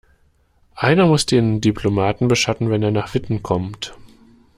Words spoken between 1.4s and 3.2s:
Diplomaten beschatten, wenn er nach